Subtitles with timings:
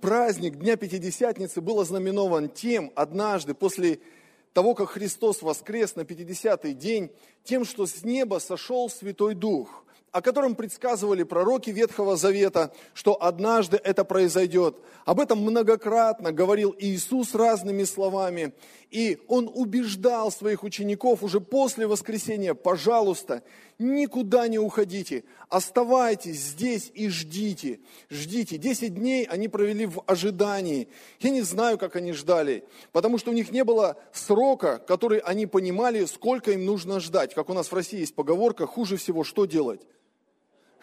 [0.00, 4.00] праздник Дня Пятидесятницы был ознаменован тем однажды, после
[4.52, 7.10] того, как Христос воскрес на 50-й день,
[7.44, 13.80] тем, что с неба сошел Святой Дух о котором предсказывали пророки Ветхого Завета, что однажды
[13.82, 14.76] это произойдет.
[15.04, 18.52] Об этом многократно говорил Иисус разными словами.
[18.90, 23.42] И Он убеждал своих учеников уже после воскресения, пожалуйста,
[23.80, 27.80] никуда не уходите, оставайтесь здесь и ждите.
[28.10, 28.58] Ждите.
[28.58, 30.88] Десять дней они провели в ожидании.
[31.18, 35.46] Я не знаю, как они ждали, потому что у них не было срока, который они
[35.46, 37.34] понимали, сколько им нужно ждать.
[37.34, 39.80] Как у нас в России есть поговорка, хуже всего что делать?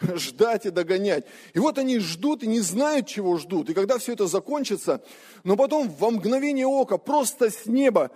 [0.00, 1.24] ждать и догонять.
[1.54, 3.70] И вот они ждут и не знают, чего ждут.
[3.70, 5.02] И когда все это закончится,
[5.44, 8.10] но потом во мгновение ока просто с неба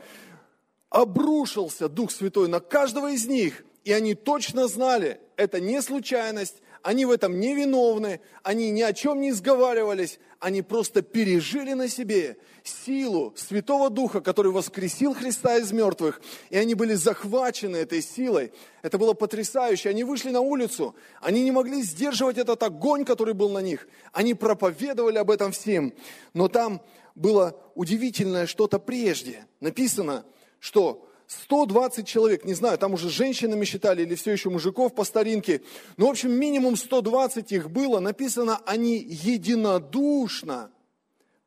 [0.90, 3.64] обрушился Дух Святой на каждого из них.
[3.84, 8.92] И они точно знали, это не случайность, они в этом не виновны, они ни о
[8.92, 15.70] чем не сговаривались, они просто пережили на себе силу Святого Духа, который воскресил Христа из
[15.72, 18.52] мертвых, и они были захвачены этой силой.
[18.82, 19.90] Это было потрясающе.
[19.90, 23.86] Они вышли на улицу, они не могли сдерживать этот огонь, который был на них.
[24.12, 25.92] Они проповедовали об этом всем.
[26.34, 26.82] Но там
[27.14, 29.46] было удивительное что-то прежде.
[29.60, 30.24] Написано,
[30.58, 35.62] что 120 человек, не знаю, там уже женщинами считали или все еще мужиков по старинке,
[35.96, 38.00] но, в общем, минимум 120 их было.
[38.00, 40.70] Написано, они единодушно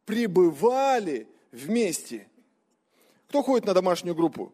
[0.05, 2.27] пребывали вместе.
[3.29, 4.51] Кто ходит на домашнюю группу?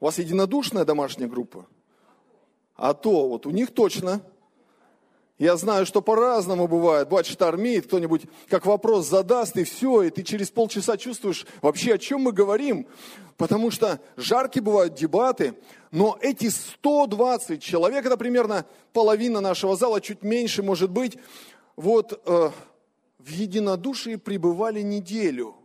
[0.00, 1.66] У вас единодушная домашняя группа?
[2.76, 4.20] А то, вот у них точно–
[5.38, 7.08] я знаю, что по-разному бывает.
[7.08, 11.98] Бывает, штормит, кто-нибудь как вопрос задаст, и все, и ты через полчаса чувствуешь вообще, о
[11.98, 12.86] чем мы говорим.
[13.36, 15.54] Потому что жаркие бывают дебаты,
[15.90, 21.18] но эти 120 человек, это примерно половина нашего зала, чуть меньше может быть,
[21.74, 22.50] вот э,
[23.18, 25.56] в единодушии пребывали неделю.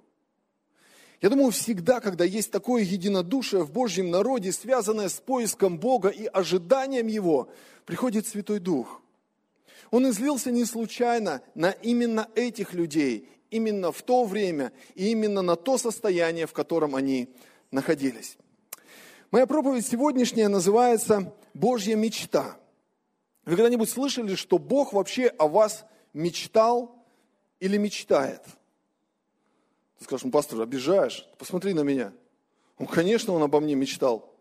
[1.22, 6.26] Я думаю, всегда, когда есть такое единодушие в Божьем народе, связанное с поиском Бога и
[6.26, 7.50] ожиданием Его,
[7.86, 9.04] приходит Святой Дух–
[9.92, 15.56] он излился не случайно на именно этих людей, именно в то время и именно на
[15.56, 17.30] то состояние, в котором они
[17.72, 18.38] находились.
[19.32, 22.58] Моя проповедь сегодняшняя называется «Божья мечта».
[23.46, 26.96] Вы когда-нибудь слышали, что Бог вообще о вас мечтал
[27.60, 28.44] или мечтает?
[29.98, 31.28] Ты скажешь, ну, пастор, обижаешь?
[31.38, 32.14] Посмотри на меня.
[32.78, 34.34] Ну, конечно, он обо мне мечтал.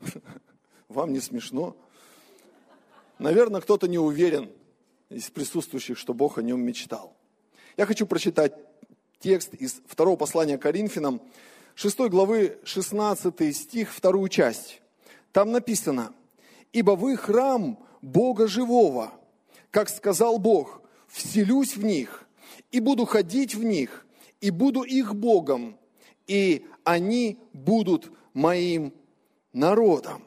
[0.88, 1.76] Вам не смешно?
[3.18, 4.50] Наверное, кто-то не уверен
[5.10, 7.16] из присутствующих, что Бог о нем мечтал.
[7.76, 8.54] Я хочу прочитать
[9.18, 11.20] текст из второго послания Коринфянам,
[11.74, 14.80] 6 главы 16 стих, вторую часть.
[15.32, 16.12] Там написано,
[16.72, 19.12] «Ибо вы храм Бога живого,
[19.70, 22.26] как сказал Бог, вселюсь в них,
[22.70, 24.06] и буду ходить в них,
[24.40, 25.76] и буду их Богом,
[26.26, 28.92] и они будут моим
[29.52, 30.22] народом».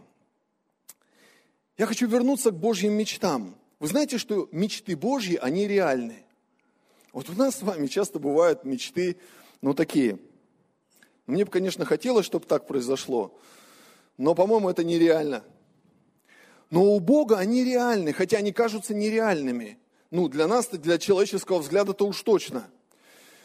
[1.78, 3.56] Я хочу вернуться к Божьим мечтам.
[3.80, 6.24] Вы знаете, что мечты Божьи, они реальны.
[7.14, 9.18] Вот у нас с вами часто бывают мечты,
[9.62, 10.20] ну, такие.
[11.28, 13.38] Мне бы, конечно, хотелось, чтобы так произошло,
[14.18, 15.44] но, по-моему, это нереально.
[16.70, 19.78] Но у Бога они реальны, хотя они кажутся нереальными.
[20.10, 22.70] Ну, для нас, для человеческого взгляда-то уж точно.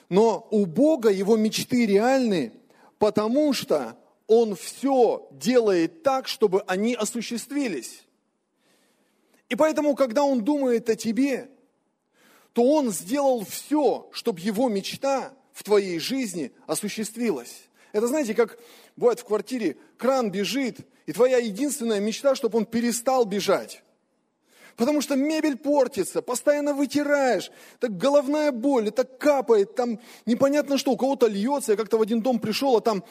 [0.09, 2.53] Но у Бога его мечты реальны,
[2.99, 8.06] потому что Он все делает так, чтобы они осуществились.
[9.49, 11.49] И поэтому, когда он думает о тебе,
[12.53, 17.63] то он сделал все, чтобы его мечта в твоей жизни осуществилась.
[17.93, 18.59] Это знаете, как
[18.97, 23.83] бывает в квартире, кран бежит, и твоя единственная мечта, чтобы он перестал бежать.
[24.77, 30.97] Потому что мебель портится, постоянно вытираешь, так головная боль, это капает, там непонятно что, у
[30.97, 31.73] кого-то льется.
[31.73, 33.03] Я как-то в один дом пришел, а там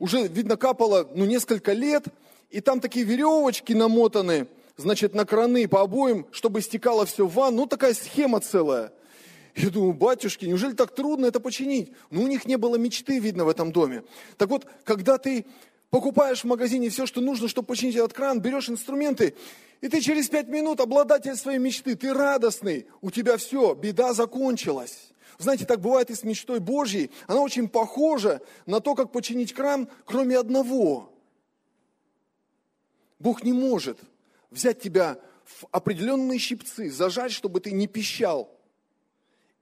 [0.00, 2.06] уже, видно, капало ну, несколько лет,
[2.50, 7.62] и там такие веревочки намотаны, значит, на краны по обоим, чтобы стекало все в ванну.
[7.62, 8.92] Ну, такая схема целая.
[9.54, 11.92] Я думаю, батюшки, неужели так трудно это починить?
[12.10, 14.04] Ну, у них не было мечты, видно, в этом доме.
[14.36, 15.46] Так вот, когда ты
[15.88, 19.34] покупаешь в магазине все, что нужно, чтобы починить этот кран, берешь инструменты,
[19.80, 25.10] и ты через пять минут обладатель своей мечты, ты радостный, у тебя все, беда закончилась.
[25.38, 27.10] Знаете, так бывает и с мечтой Божьей.
[27.26, 31.12] Она очень похожа на то, как починить кран, кроме одного.
[33.18, 33.98] Бог не может
[34.50, 38.52] взять тебя в определенные щипцы, зажать, чтобы ты не пищал,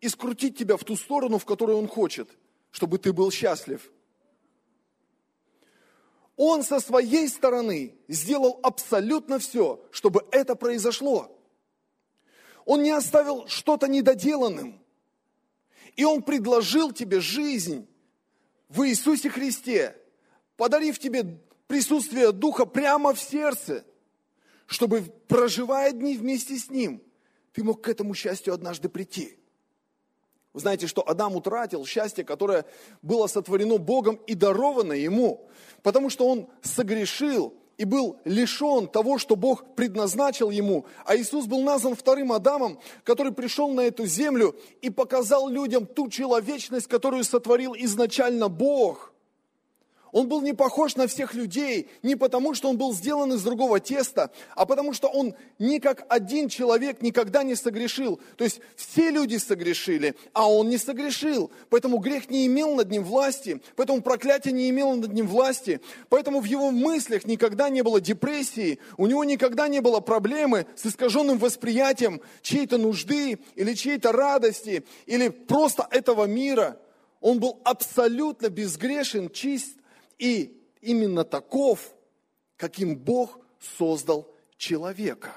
[0.00, 2.28] и скрутить тебя в ту сторону, в которую Он хочет,
[2.70, 3.90] чтобы ты был счастлив.
[6.36, 11.30] Он со своей стороны сделал абсолютно все, чтобы это произошло.
[12.64, 14.80] Он не оставил что-то недоделанным.
[15.96, 17.87] И Он предложил тебе жизнь
[18.69, 19.96] в Иисусе Христе,
[20.56, 21.38] подарив тебе
[21.69, 23.84] присутствие Духа прямо в сердце,
[24.66, 27.02] чтобы, проживая дни вместе с Ним,
[27.52, 29.37] ты мог к этому счастью однажды прийти.
[30.52, 32.64] Вы знаете, что Адам утратил счастье, которое
[33.02, 35.49] было сотворено Богом и даровано ему,
[35.82, 40.87] потому что он согрешил и был лишен того, что Бог предназначил ему.
[41.05, 46.08] А Иисус был назван вторым Адамом, который пришел на эту землю и показал людям ту
[46.08, 49.11] человечность, которую сотворил изначально Бог–
[50.14, 53.81] он был не похож на всех людей, не потому, что он был сделан из другого
[53.81, 58.20] теста, а потому, что он ни как один человек никогда не согрешил.
[58.37, 61.50] То есть все люди согрешили, а он не согрешил.
[61.69, 66.38] Поэтому грех не имел над ним власти, поэтому проклятие не имело над ним власти, поэтому
[66.38, 71.38] в его мыслях никогда не было депрессии, у него никогда не было проблемы с искаженным
[71.38, 76.78] восприятием чьей-то нужды или чьей-то радости, или просто этого мира.
[77.20, 79.75] Он был абсолютно безгрешен, чист,
[80.19, 81.94] и именно таков,
[82.56, 83.38] каким Бог
[83.78, 85.32] создал человека.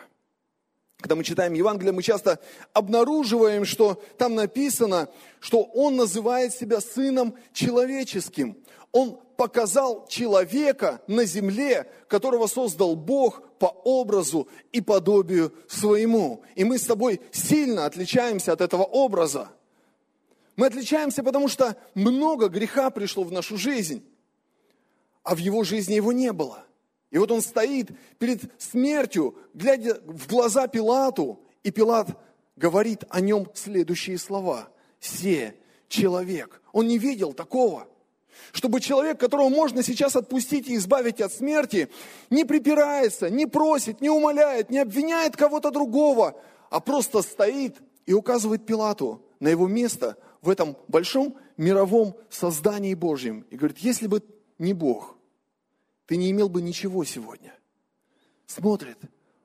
[0.98, 2.40] Когда мы читаем Евангелие, мы часто
[2.74, 5.10] обнаруживаем, что там написано,
[5.40, 8.58] что Он называет себя Сыном Человеческим.
[8.92, 16.42] Он показал человека на земле, которого создал Бог по образу и подобию своему.
[16.56, 19.50] И мы с тобой сильно отличаемся от этого образа.
[20.56, 24.04] Мы отличаемся, потому что много греха пришло в нашу жизнь
[25.28, 26.64] а в его жизни его не было.
[27.12, 32.18] И вот он стоит перед смертью, глядя в глаза Пилату, и Пилат
[32.56, 34.70] говорит о нем следующие слова.
[35.02, 35.54] «Се
[35.90, 36.62] человек».
[36.72, 37.90] Он не видел такого.
[38.54, 41.90] Чтобы человек, которого можно сейчас отпустить и избавить от смерти,
[42.30, 46.40] не припирается, не просит, не умоляет, не обвиняет кого-то другого,
[46.70, 47.76] а просто стоит
[48.06, 53.46] и указывает Пилату на его место в этом большом мировом создании Божьем.
[53.50, 54.24] И говорит, если бы
[54.58, 55.17] не Бог,
[56.08, 57.54] ты не имел бы ничего сегодня.
[58.48, 58.98] Смотрит,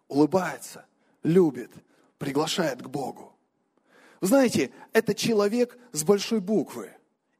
[0.09, 0.87] улыбается,
[1.23, 1.70] любит,
[2.19, 3.35] приглашает к Богу.
[4.20, 6.93] Вы знаете, это человек с большой буквы,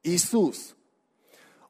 [0.03, 0.75] Иисус.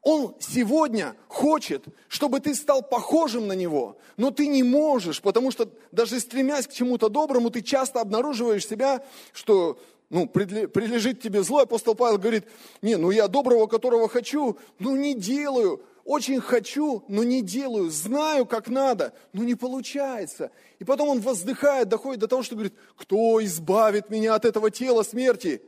[0.00, 5.70] Он сегодня хочет, чтобы ты стал похожим на Него, но ты не можешь, потому что
[5.93, 9.78] даже стремясь к чему-то доброму, ты часто обнаруживаешь себя, что
[10.08, 11.60] ну, прилежит тебе зло.
[11.60, 12.46] Апостол Павел говорит,
[12.81, 18.46] не, ну я доброго, которого хочу, ну не делаю очень хочу, но не делаю, знаю,
[18.46, 20.50] как надо, но не получается.
[20.78, 25.02] И потом он воздыхает, доходит до того, что говорит, кто избавит меня от этого тела
[25.02, 25.62] смерти?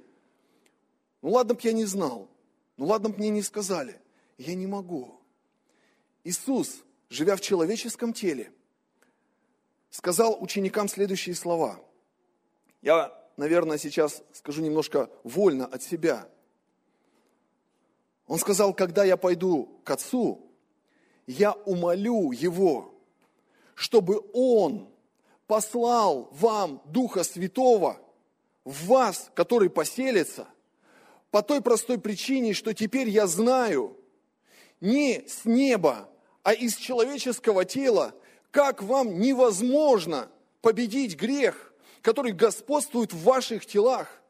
[1.22, 2.28] Ну ладно б я не знал,
[2.76, 4.00] ну ладно б мне не сказали,
[4.36, 5.20] я не могу.
[6.24, 8.50] Иисус, живя в человеческом теле,
[9.90, 11.80] сказал ученикам следующие слова.
[12.82, 16.28] Я, наверное, сейчас скажу немножко вольно от себя–
[18.26, 20.40] он сказал, когда я пойду к Отцу,
[21.26, 22.94] я умолю Его,
[23.74, 24.88] чтобы Он
[25.46, 27.98] послал вам Духа Святого
[28.64, 30.48] в вас, который поселится,
[31.30, 33.96] по той простой причине, что теперь я знаю
[34.80, 36.08] не с неба,
[36.42, 38.14] а из человеческого тела,
[38.50, 40.30] как вам невозможно
[40.60, 44.22] победить грех, который господствует в ваших телах.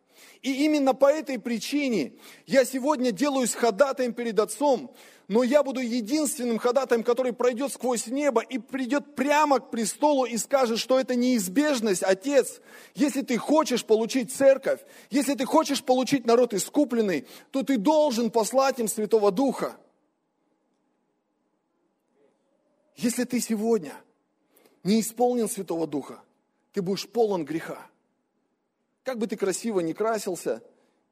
[0.44, 2.12] И именно по этой причине
[2.46, 4.94] я сегодня делаюсь ходатаем перед Отцом,
[5.26, 10.36] но я буду единственным ходатаем, который пройдет сквозь небо и придет прямо к престолу и
[10.36, 12.60] скажет, что это неизбежность, Отец.
[12.94, 18.78] Если ты хочешь получить церковь, если ты хочешь получить народ искупленный, то ты должен послать
[18.78, 19.78] им Святого Духа.
[22.96, 23.94] Если ты сегодня
[24.82, 26.20] не исполнен Святого Духа,
[26.74, 27.86] ты будешь полон греха.
[29.04, 30.62] Как бы ты красиво не красился,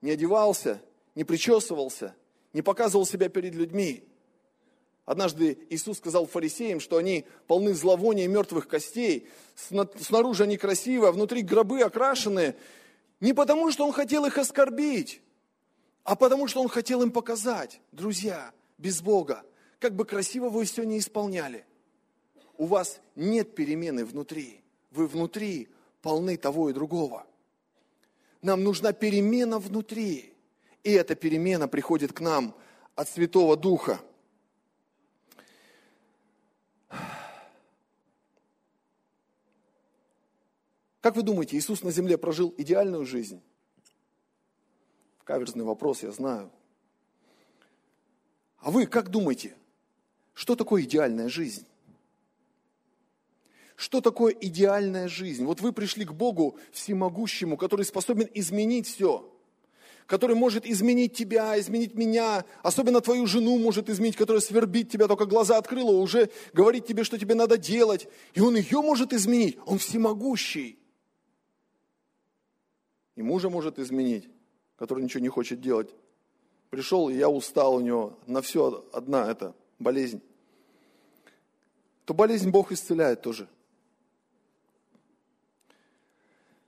[0.00, 0.80] не одевался,
[1.14, 2.16] не причесывался,
[2.54, 4.08] не показывал себя перед людьми.
[5.04, 11.42] Однажды Иисус сказал фарисеям, что они полны зловония мертвых костей, снаружи они красивые, а внутри
[11.42, 12.56] гробы окрашенные.
[13.20, 15.20] Не потому, что Он хотел их оскорбить,
[16.02, 19.44] а потому, что Он хотел им показать, друзья, без Бога,
[19.80, 21.66] как бы красиво вы все не исполняли,
[22.56, 24.62] у вас нет перемены внутри.
[24.92, 25.68] Вы внутри
[26.00, 27.26] полны того и другого.
[28.42, 30.34] Нам нужна перемена внутри.
[30.82, 32.56] И эта перемена приходит к нам
[32.96, 34.00] от Святого Духа.
[41.00, 43.42] Как вы думаете, Иисус на земле прожил идеальную жизнь?
[45.25, 46.50] Каверзный вопрос, я знаю.
[48.58, 49.56] А вы как думаете,
[50.34, 51.66] что такое идеальная жизнь?
[53.83, 55.45] Что такое идеальная жизнь.
[55.45, 59.29] Вот вы пришли к Богу всемогущему, который способен изменить все
[60.07, 65.25] который может изменить тебя, изменить меня, особенно твою жену может изменить, которая свербит тебя, только
[65.25, 68.09] глаза открыла, уже говорит тебе, что тебе надо делать.
[68.35, 69.57] И он ее может изменить.
[69.65, 70.79] Он всемогущий.
[73.17, 74.29] И мужа может изменить,
[74.77, 75.95] который ничего не хочет делать.
[76.69, 78.19] Пришел, и я устал у него.
[78.27, 80.21] На все одна эта болезнь.
[82.05, 83.49] То болезнь Бог исцеляет тоже.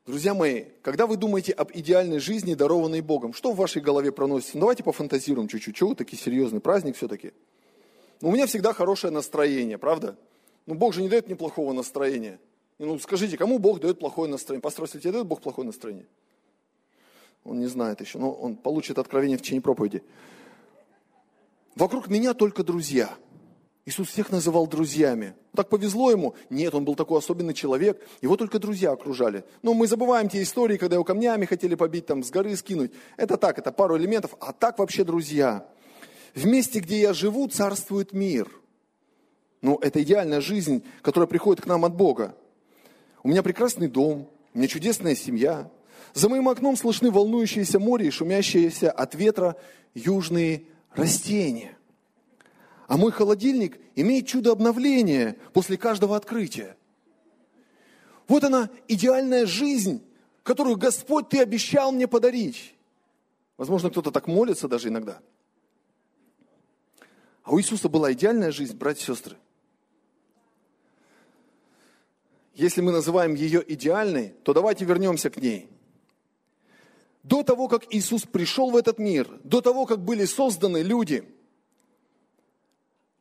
[0.07, 4.57] Друзья мои, когда вы думаете об идеальной жизни, дарованной Богом, что в вашей голове проносится?
[4.57, 5.75] Ну, давайте пофантазируем чуть-чуть.
[5.75, 7.33] Чего такой серьезный праздник все-таки?
[8.21, 10.19] Ну, у меня всегда хорошее настроение, правда?
[10.67, 12.39] Ну, Бог же не дает мне плохого настроения.
[12.79, 14.61] И, ну, скажите, кому Бог дает плохое настроение?
[14.61, 16.07] Пастор, тебе дает Бог плохое настроение?
[17.43, 20.03] Он не знает еще, но он получит откровение в течение проповеди.
[21.77, 23.17] Вокруг меня только друзья–
[23.87, 25.35] Иисус всех называл друзьями.
[25.55, 26.35] Так повезло ему?
[26.49, 28.01] Нет, он был такой особенный человек.
[28.23, 29.45] Его только друзья окружали.
[29.63, 32.93] Но мы забываем те истории, когда его камнями хотели побить, там, с горы скинуть.
[33.19, 34.37] Это так, это пару элементов.
[34.41, 35.67] А так вообще друзья.
[36.35, 38.49] В месте, где я живу, царствует мир.
[39.61, 42.35] Ну, это идеальная жизнь, которая приходит к нам от Бога.
[43.23, 45.71] У меня прекрасный дом, у меня чудесная семья.
[46.15, 49.57] За моим окном слышны волнующиеся море и шумящиеся от ветра
[49.93, 50.65] южные
[50.95, 51.77] растения–
[52.95, 56.77] а мой холодильник имеет чудо обновления после каждого открытия.
[58.29, 60.01] Вот она, идеальная жизнь,
[60.45, 62.73] которую Господь Ты обещал мне подарить.
[63.57, 65.19] Возможно, кто-то так молится даже иногда.
[67.43, 69.39] А у Иисуса была идеальная жизнь, братья и сестры.
[72.55, 75.69] Если мы называем ее идеальной, то давайте вернемся к ней.
[77.25, 81.29] До того, как Иисус пришел в этот мир, до того, как были созданы люди–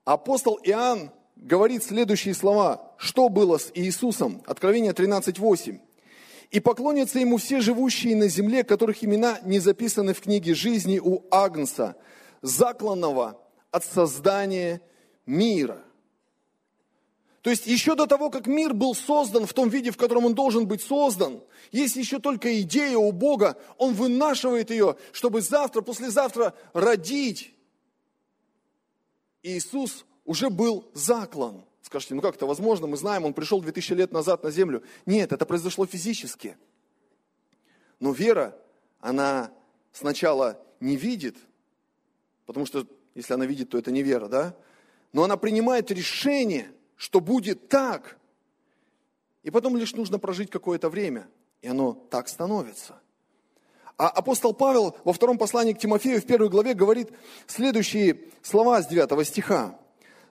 [0.05, 2.93] апостол Иоанн говорит следующие слова.
[2.97, 4.41] Что было с Иисусом?
[4.45, 5.79] Откровение 13.8.
[6.51, 11.23] «И поклонятся ему все живущие на земле, которых имена не записаны в книге жизни у
[11.31, 11.95] Агнца,
[12.41, 13.41] закланного
[13.71, 14.81] от создания
[15.25, 15.83] мира».
[17.41, 20.33] То есть еще до того, как мир был создан в том виде, в котором он
[20.33, 21.41] должен быть создан,
[21.73, 27.52] есть еще только идея у Бога, он вынашивает ее, чтобы завтра, послезавтра родить
[29.43, 31.63] Иисус уже был заклан.
[31.81, 32.87] Скажите, ну как это возможно?
[32.87, 34.81] Мы знаем, он пришел 2000 лет назад на землю.
[35.05, 36.57] Нет, это произошло физически.
[37.99, 38.57] Но вера,
[38.99, 39.51] она
[39.91, 41.35] сначала не видит,
[42.45, 44.55] потому что если она видит, то это не вера, да?
[45.11, 48.17] Но она принимает решение, что будет так.
[49.43, 51.27] И потом лишь нужно прожить какое-то время,
[51.61, 52.99] и оно так становится.
[53.97, 57.09] А апостол Павел во втором послании к Тимофею в первой главе говорит
[57.45, 59.77] следующие слова с 9 стиха.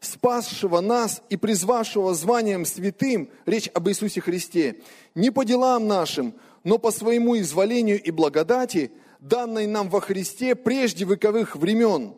[0.00, 4.80] «Спасшего нас и призвавшего званием святым, речь об Иисусе Христе,
[5.14, 8.90] не по делам нашим, но по своему изволению и благодати,
[9.20, 12.14] данной нам во Христе прежде вековых времен».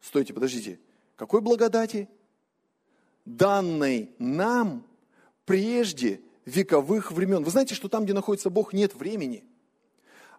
[0.00, 0.80] Стойте, подождите.
[1.16, 2.08] Какой благодати?
[3.26, 4.86] Данной нам
[5.44, 7.44] прежде вековых времен.
[7.44, 9.44] Вы знаете, что там, где находится Бог, нет времени–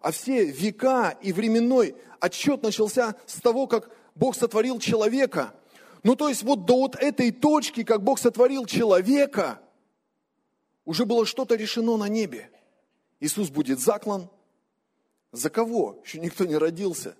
[0.00, 5.54] а все века и временной отчет начался с того, как Бог сотворил человека.
[6.02, 9.60] Ну, то есть вот до вот этой точки, как Бог сотворил человека,
[10.84, 12.50] уже было что-то решено на небе.
[13.20, 14.30] Иисус будет заклан.
[15.32, 16.00] За кого?
[16.04, 17.16] Еще никто не родился.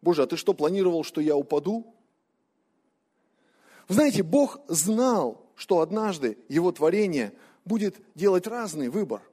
[0.00, 1.92] Боже, а ты что, планировал, что я упаду?
[3.88, 7.32] Вы знаете, Бог знал, что однажды Его творение
[7.64, 9.22] будет делать разный выбор–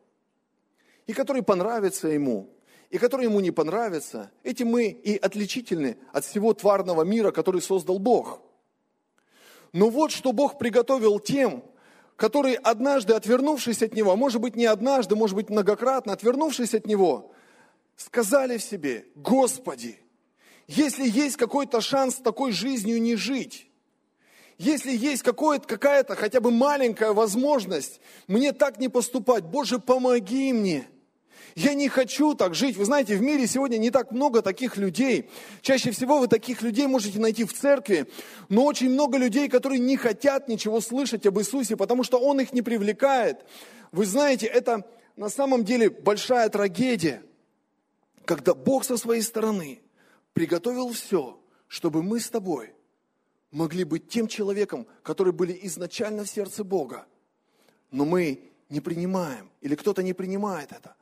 [1.07, 2.49] и который понравится ему,
[2.89, 7.99] и который ему не понравится, этим мы и отличительны от всего тварного мира, который создал
[7.99, 8.41] Бог.
[9.73, 11.63] Но вот что Бог приготовил тем,
[12.15, 17.33] которые однажды, отвернувшись от Него, может быть не однажды, может быть многократно, отвернувшись от Него,
[17.97, 19.99] сказали в себе, Господи,
[20.67, 23.67] если есть какой-то шанс такой жизнью не жить,
[24.57, 30.87] если есть какая-то хотя бы маленькая возможность мне так не поступать, Боже, помоги мне–
[31.53, 32.75] я не хочу так жить.
[32.77, 35.29] Вы знаете, в мире сегодня не так много таких людей.
[35.61, 38.07] Чаще всего вы таких людей можете найти в церкви,
[38.49, 42.53] но очень много людей, которые не хотят ничего слышать об Иисусе, потому что Он их
[42.53, 43.45] не привлекает.
[43.91, 44.85] Вы знаете, это
[45.15, 47.21] на самом деле большая трагедия,
[48.25, 49.79] когда Бог со своей стороны
[50.33, 52.73] приготовил все, чтобы мы с тобой
[53.51, 57.05] могли быть тем человеком, который были изначально в сердце Бога.
[57.91, 60.95] Но мы не принимаем, или кто-то не принимает это.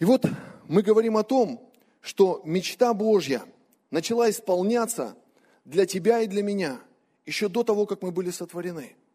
[0.00, 0.26] И вот
[0.66, 3.44] мы говорим о том, что мечта Божья
[3.90, 5.16] начала исполняться
[5.64, 6.80] для тебя и для меня
[7.24, 8.96] еще до того, как мы были сотворены–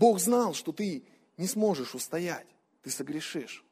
[0.00, 1.04] Бог знал, что ты
[1.36, 2.46] не сможешь устоять,
[2.82, 3.62] ты согрешишь.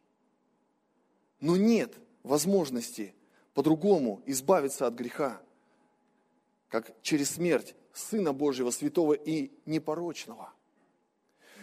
[1.40, 3.14] Но нет возможности
[3.54, 5.40] по-другому избавиться от греха,
[6.68, 10.52] как через смерть Сына Божьего, святого и непорочного.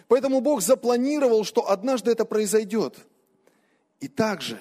[0.07, 2.97] Поэтому Бог запланировал, что однажды это произойдет.
[3.99, 4.59] И также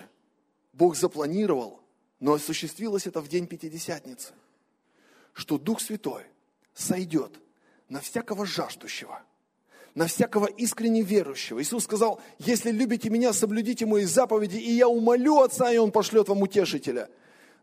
[0.72, 1.80] Бог запланировал,
[2.20, 4.32] но осуществилось это в день Пятидесятницы,
[5.32, 6.24] что Дух Святой
[6.72, 7.40] сойдет
[7.88, 9.22] на всякого жаждущего,
[9.94, 11.62] на всякого искренне верующего.
[11.62, 16.28] Иисус сказал, если любите меня, соблюдите мои заповеди, и я умолю Отца, и Он пошлет
[16.28, 17.08] вам утешителя.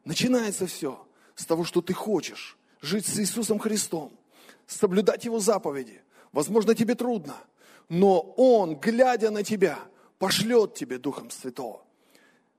[0.05, 4.11] Начинается все с того, что ты хочешь жить с Иисусом Христом,
[4.67, 6.01] соблюдать Его заповеди.
[6.31, 7.35] Возможно, тебе трудно,
[7.89, 9.79] но Он, глядя на тебя,
[10.21, 11.81] пошлет тебе Духом Святого.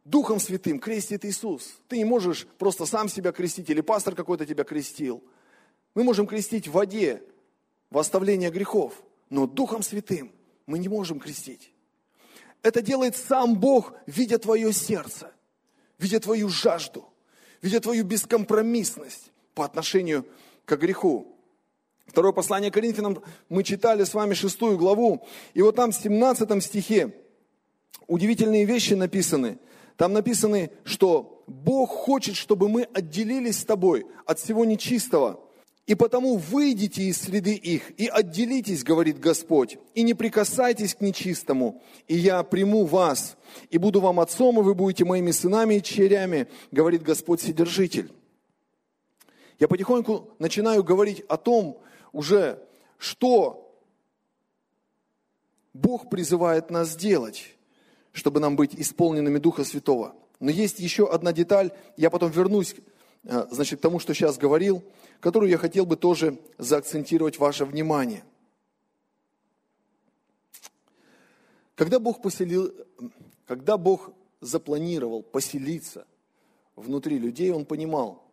[0.05, 1.79] Духом Святым крестит Иисус.
[1.87, 5.23] Ты не можешь просто сам себя крестить, или пастор какой-то тебя крестил.
[5.95, 7.23] Мы можем крестить в воде,
[7.89, 9.01] в оставление грехов,
[9.31, 10.33] но Духом Святым
[10.67, 11.73] мы не можем крестить.
[12.63, 15.31] Это делает сам Бог, видя твое сердце,
[16.01, 17.09] видя твою жажду,
[17.61, 20.27] видя твою бескомпромиссность по отношению
[20.65, 21.29] к греху.
[22.07, 27.23] Второе послание Коринфянам мы читали с вами шестую главу, и вот там в 17 стихе
[28.13, 29.59] удивительные вещи написаны.
[29.97, 35.41] Там написано, что Бог хочет, чтобы мы отделились с тобой от всего нечистого–
[35.87, 41.83] и потому выйдите из среды их и отделитесь, говорит Господь, и не прикасайтесь к нечистому,
[42.07, 43.37] и я приму вас,
[43.69, 48.13] и буду вам отцом, и вы будете моими сынами и черями, говорит Господь Содержитель.
[49.59, 51.81] Я потихоньку начинаю говорить о том
[52.13, 52.63] уже,
[52.97, 53.77] что
[55.73, 57.57] Бог призывает нас делать,
[58.13, 60.15] чтобы нам быть исполненными Духа Святого.
[60.41, 62.75] Но есть еще одна деталь, я потом вернусь
[63.25, 64.83] э, значит, к тому, что сейчас говорил–
[65.23, 68.25] которую я хотел бы тоже заакцентировать ваше внимание.
[71.77, 72.75] Когда Бог, поселил,
[73.47, 76.09] когда Бог запланировал поселиться
[76.75, 78.25] внутри людей, Он понимал,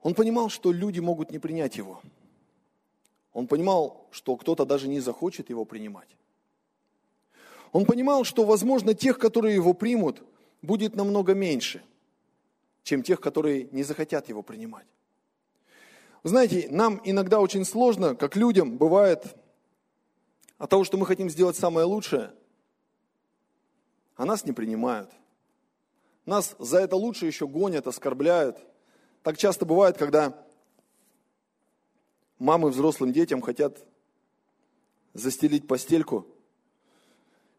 [0.00, 2.00] Он понимал, что люди могут не принять Его.
[3.34, 6.08] Он понимал, что кто-то даже не захочет Его принимать.
[7.74, 10.22] Он понимал, что, возможно, тех, которые Его примут,
[10.62, 11.82] будет намного меньше,
[12.84, 14.86] чем тех, которые не захотят Его принимать.
[16.22, 19.36] Знаете, нам иногда очень сложно, как людям, бывает,
[20.56, 22.32] от того, что мы хотим сделать самое лучшее,
[24.14, 25.10] а нас не принимают.
[26.26, 28.56] Нас за это лучше еще гонят, оскорбляют.
[29.24, 30.46] Так часто бывает, когда
[32.38, 33.84] мамы взрослым детям хотят
[35.12, 36.28] застелить постельку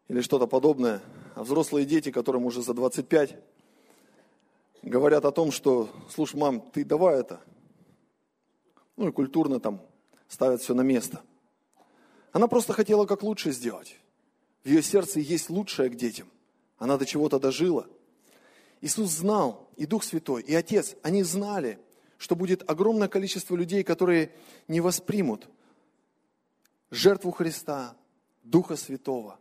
[0.08, 1.02] или что-то подобное,
[1.34, 3.36] а взрослые дети, которым уже за 25,
[4.82, 7.40] говорят о том, что, слушай, мам, ты давай это–
[8.96, 9.80] ну и культурно там
[10.28, 11.22] ставят все на место.
[12.32, 13.96] Она просто хотела как лучше сделать.
[14.64, 16.28] В ее сердце есть лучшее к детям.
[16.78, 17.86] Она до чего-то дожила.
[18.80, 21.78] Иисус знал, и Дух Святой, и Отец, они знали,
[22.18, 24.32] что будет огромное количество людей, которые
[24.68, 25.48] не воспримут
[26.90, 27.96] жертву Христа,
[28.42, 29.38] Духа Святого.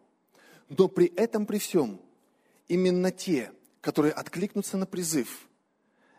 [0.69, 1.99] Но при этом, при всем,
[2.67, 3.51] именно те,
[3.81, 5.47] которые откликнутся на призыв,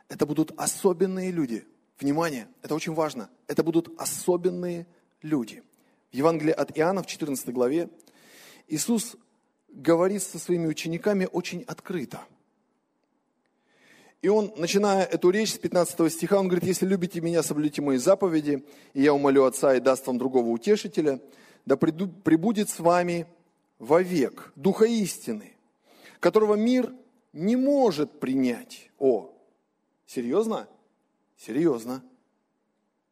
[0.09, 1.66] это будут особенные люди–
[1.98, 3.30] Внимание, это очень важно.
[3.46, 4.87] Это будут особенные
[5.22, 5.62] люди.
[6.12, 7.88] В Евангелии от Иоанна в 14 главе
[8.68, 9.16] Иисус
[9.68, 12.20] говорит со своими учениками очень открыто.
[14.20, 17.96] И он, начиная эту речь с 15 стиха, он говорит, если любите меня, соблюдите мои
[17.96, 21.20] заповеди, и я умолю Отца и даст вам другого утешителя,
[21.64, 23.26] да прибудет с вами
[23.78, 25.54] вовек Духа истины,
[26.20, 26.92] которого мир
[27.32, 28.90] не может принять.
[28.98, 29.32] О,
[30.06, 30.68] серьезно?
[31.36, 32.02] Серьезно.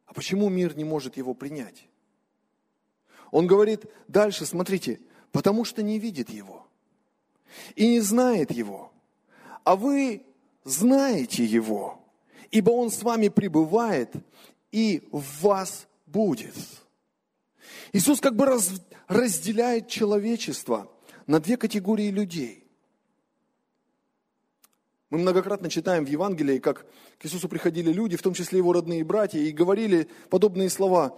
[0.05, 1.87] А почему мир не может его принять?
[3.31, 4.99] Он говорит дальше, смотрите,
[5.31, 6.65] потому что не видит его
[7.75, 8.91] и не знает его.
[9.63, 10.23] А вы
[10.63, 11.99] знаете его,
[12.51, 14.13] ибо он с вами пребывает
[14.71, 16.55] и в вас будет.
[17.93, 18.71] Иисус как бы раз,
[19.07, 20.91] разделяет человечество
[21.27, 22.65] на две категории людей.
[25.09, 26.85] Мы многократно читаем в Евангелии, как
[27.19, 31.17] к Иисусу приходили люди, в том числе его родные братья, и говорили подобные слова.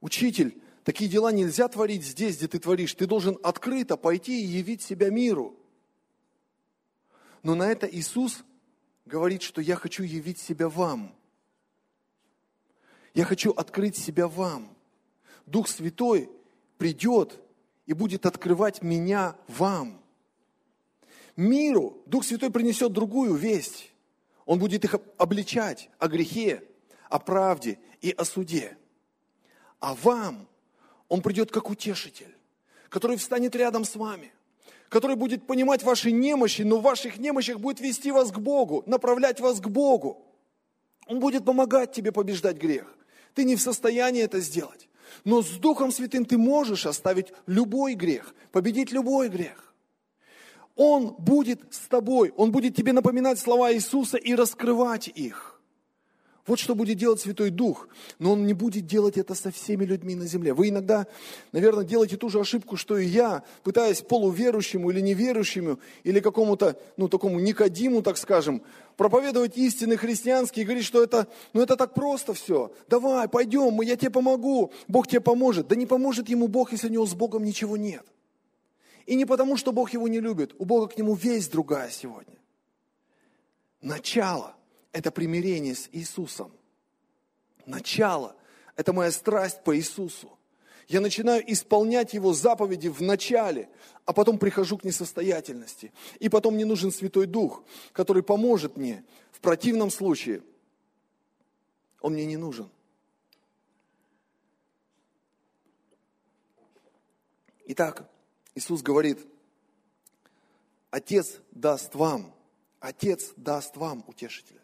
[0.00, 2.94] «Учитель, такие дела нельзя творить здесь, где ты творишь.
[2.94, 5.56] Ты должен открыто пойти и явить себя миру».
[7.42, 8.44] Но на это Иисус
[9.06, 11.14] говорит, что я хочу явить себя вам.
[13.14, 14.71] Я хочу открыть себя вам.
[15.52, 16.30] Дух Святой
[16.78, 17.38] придет
[17.86, 20.02] и будет открывать меня вам
[21.36, 23.90] миру Дух Святой принесет другую весть.
[24.44, 26.62] Он будет их обличать о грехе,
[27.08, 28.76] о правде и о суде.
[29.80, 30.48] А вам
[31.08, 32.34] Он придет как утешитель,
[32.88, 34.32] который встанет рядом с вами,
[34.88, 39.40] который будет понимать ваши немощи, но в ваших немощах будет вести вас к Богу, направлять
[39.40, 40.24] вас к Богу.
[41.06, 42.96] Он будет помогать тебе побеждать грех.
[43.34, 44.88] Ты не в состоянии это сделать.
[45.24, 49.74] Но с Духом Святым ты можешь оставить любой грех, победить любой грех.
[50.74, 55.51] Он будет с тобой, Он будет тебе напоминать слова Иисуса и раскрывать их.
[56.46, 57.88] Вот что будет делать Святой Дух.
[58.18, 60.54] Но Он не будет делать это со всеми людьми на земле.
[60.54, 61.06] Вы иногда,
[61.52, 67.08] наверное, делаете ту же ошибку, что и я, пытаясь полуверующему или неверующему, или какому-то, ну,
[67.08, 68.62] такому Никодиму, так скажем,
[68.96, 72.72] проповедовать истины христианские и говорить, что это, ну, это так просто все.
[72.88, 75.68] Давай, пойдем, я тебе помогу, Бог тебе поможет.
[75.68, 78.04] Да не поможет ему Бог, если у него с Богом ничего нет.
[79.06, 80.54] И не потому, что Бог его не любит.
[80.58, 82.36] У Бога к нему весь другая сегодня.
[83.80, 84.56] Начало–
[84.92, 86.52] это примирение с Иисусом.
[87.66, 88.36] Начало–
[88.76, 90.38] это моя страсть по Иисусу.
[90.88, 93.70] Я начинаю исполнять Его заповеди в начале,
[94.04, 95.92] а потом прихожу к несостоятельности.
[96.18, 99.04] И потом мне нужен Святой Дух, который поможет мне.
[99.30, 100.42] В противном случае
[102.00, 102.68] Он мне не нужен.
[107.66, 108.10] Итак,
[108.54, 109.18] Иисус говорит,
[110.90, 112.34] Отец даст вам,
[112.80, 114.61] Отец даст вам утешителя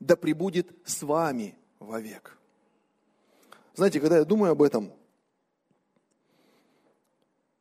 [0.00, 2.38] да пребудет с вами вовек.
[3.74, 4.92] Знаете, когда я думаю об этом,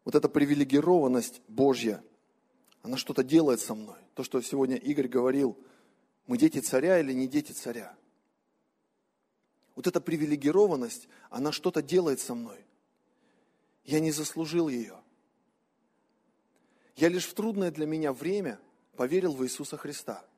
[0.05, 2.03] вот эта привилегированность Божья,
[2.83, 3.99] она что-то делает со мной.
[4.13, 5.57] То, что сегодня Игорь говорил,
[6.27, 7.97] мы дети царя или не дети царя.
[9.75, 12.65] Вот эта привилегированность, она что-то делает со мной.
[13.83, 14.97] Я не заслужил ее.
[16.95, 18.59] Я лишь в трудное для меня время
[18.95, 20.25] поверил в Иисуса Христа–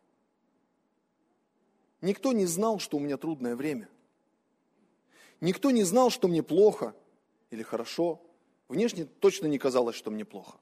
[2.01, 3.89] Никто не знал, что у меня трудное время.
[5.41, 6.95] Никто не знал, что мне плохо
[7.49, 8.21] или хорошо.
[8.67, 10.57] Внешне точно не казалось, что мне плохо.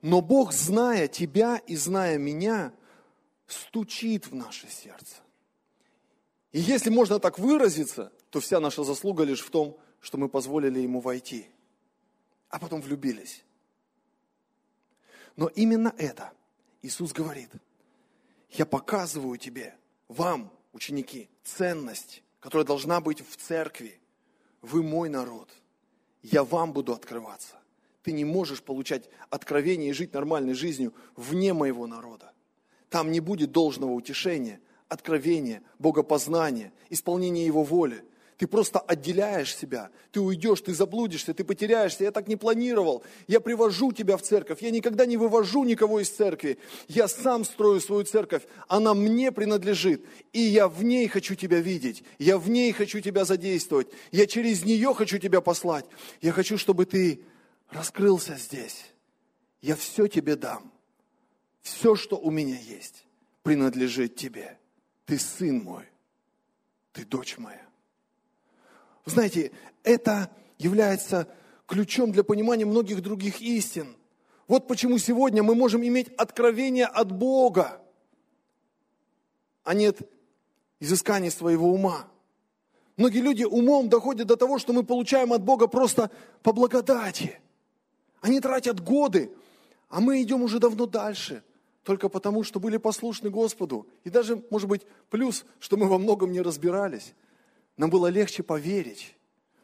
[0.00, 2.72] Но Бог, зная тебя и зная меня,
[3.46, 5.16] стучит в наше сердце.
[6.52, 10.80] И если можно так выразиться, то вся наша заслуга лишь в том, что мы позволили
[10.80, 11.46] Ему войти,
[12.48, 13.44] а потом влюбились.
[15.36, 16.32] Но именно это
[16.82, 17.50] Иисус говорит–
[18.52, 19.74] я показываю тебе,
[20.08, 24.00] вам, ученики, ценность, которая должна быть в церкви.
[24.60, 25.48] Вы мой народ.
[26.22, 27.56] Я вам буду открываться.
[28.02, 32.32] Ты не можешь получать откровение и жить нормальной жизнью вне моего народа.
[32.88, 38.04] Там не будет должного утешения, откровения, богопознания, исполнения Его воли.
[38.40, 42.04] Ты просто отделяешь себя, ты уйдешь, ты заблудишься, ты потеряешься.
[42.04, 43.04] Я так не планировал.
[43.28, 44.62] Я привожу тебя в церковь.
[44.62, 46.56] Я никогда не вывожу никого из церкви.
[46.88, 48.44] Я сам строю свою церковь.
[48.66, 50.06] Она мне принадлежит.
[50.32, 52.02] И я в ней хочу тебя видеть.
[52.18, 53.88] Я в ней хочу тебя задействовать.
[54.10, 55.84] Я через нее хочу тебя послать.
[56.22, 57.20] Я хочу, чтобы ты
[57.68, 58.86] раскрылся здесь.
[59.60, 60.72] Я все тебе дам.
[61.60, 63.04] Все, что у меня есть,
[63.42, 64.56] принадлежит тебе.
[65.04, 65.84] Ты сын мой.
[66.94, 67.69] Ты дочь моя.
[69.04, 71.26] Знаете, это является
[71.66, 73.96] ключом для понимания многих других истин.
[74.48, 77.80] Вот почему сегодня мы можем иметь откровение от Бога,
[79.62, 79.98] а нет
[80.80, 82.08] изыскания своего ума.
[82.96, 86.10] Многие люди умом доходят до того, что мы получаем от Бога просто
[86.42, 87.40] по благодати.
[88.20, 89.30] Они тратят годы,
[89.88, 91.42] а мы идем уже давно дальше,
[91.84, 93.86] только потому, что были послушны Господу.
[94.04, 97.14] И даже, может быть, плюс, что мы во многом не разбирались
[97.80, 99.16] нам было легче поверить,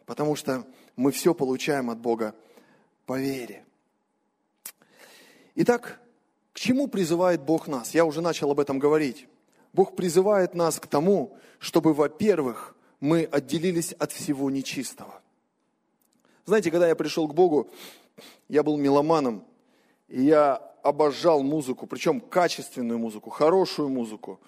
[0.07, 2.35] потому что мы все получаем от Бога
[3.05, 3.63] по вере.
[5.55, 6.01] Итак,
[6.55, 7.93] к чему призывает Бог нас?
[7.93, 9.29] Я уже начал об этом говорить.
[9.75, 15.21] Бог призывает нас к тому, чтобы, во-первых, мы отделились от всего нечистого.
[16.47, 17.69] Знаете, когда я пришел к Богу,
[18.49, 19.45] я был меломаном,
[20.09, 24.41] и я обожал музыку, причем качественную музыку, хорошую музыку.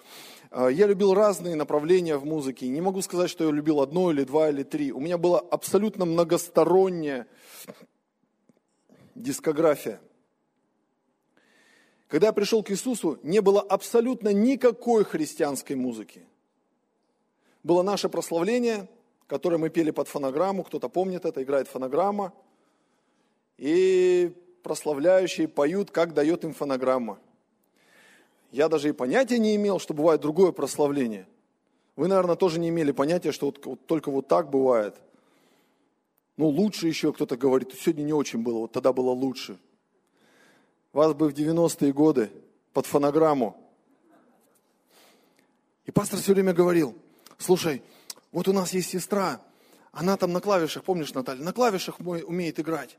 [0.51, 2.67] А, я любил разные направления в музыке.
[2.67, 4.91] Не могу сказать, что я любил одно или два или три.
[4.91, 7.27] У меня была абсолютно многосторонняя
[9.15, 10.01] дискография.
[12.07, 16.25] Когда я пришел к Иисусу, не было абсолютно никакой христианской музыки.
[17.61, 18.89] Было наше прославление,
[19.27, 22.33] которое мы пели под фонограмму, кто-то помнит это, играет фонограмма,
[23.57, 24.33] и
[24.63, 27.19] прославляющие поют, как дает им фонограмма.
[28.51, 31.27] Я даже и понятия не имел, что бывает другое прославление.
[31.95, 34.95] Вы, наверное, тоже не имели понятия, что вот, вот только вот так бывает.
[36.37, 39.59] Ну, лучше еще кто-то говорит, сегодня не очень было, вот тогда было лучше.
[40.93, 42.31] Вас бы в 90-е годы
[42.73, 43.57] под фонограмму.
[45.85, 46.95] И пастор все время говорил,
[47.37, 47.83] слушай,
[48.31, 49.41] Вот у нас есть сестра,
[49.91, 52.97] она там на клавишах, помнишь, Наталья, на клавишах умеет играть.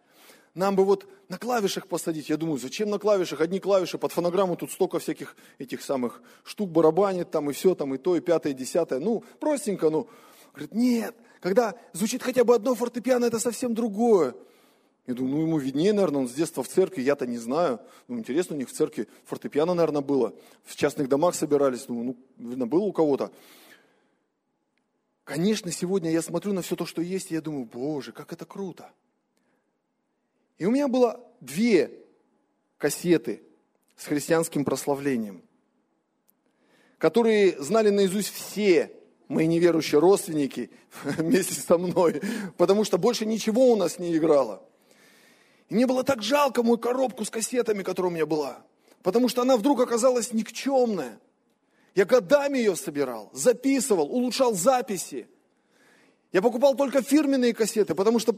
[0.55, 2.29] Нам бы вот на клавишах посадить.
[2.29, 3.41] Я думаю, зачем на клавишах?
[3.41, 7.95] Одни клавиши, под фонограмму тут столько всяких этих самых штук барабанит, там и все, там
[7.95, 8.99] и то, и пятое, и десятое.
[8.99, 10.09] Ну, простенько, ну.
[10.53, 14.35] Говорит, нет, когда звучит хотя бы одно фортепиано, это совсем другое.
[15.07, 17.81] Я думаю, ну ему виднее, наверное, он с детства в церкви, я-то не знаю.
[18.09, 20.35] Ну, интересно, у них в церкви фортепиано, наверное, было.
[20.65, 23.31] В частных домах собирались, думаю, ну, видно, было у кого-то.
[25.25, 28.45] Конечно, сегодня я смотрю на все то, что есть, и я думаю, боже, как это
[28.45, 28.91] круто.
[30.61, 31.91] И у меня было две
[32.79, 33.43] кассеты
[33.97, 35.43] с христианским прославлением,
[36.99, 38.93] которые знали наизусть все
[39.27, 40.71] мои неверующие родственники
[41.03, 42.23] вместе со мной,
[42.57, 44.63] потому что больше ничего у нас не играло.
[45.69, 48.65] И мне было так жалко мою коробку с кассетами, которая у меня была,
[49.03, 51.19] потому что она вдруг оказалась никчемная–
[51.95, 55.29] я годами ее собирал, записывал, улучшал записи.
[56.33, 58.37] Я покупал только фирменные кассеты, потому что,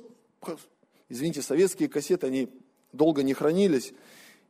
[1.12, 2.48] извините, советские кассеты, они
[2.92, 3.92] долго не хранились.